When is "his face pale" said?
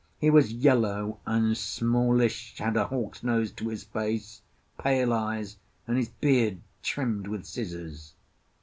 3.69-5.13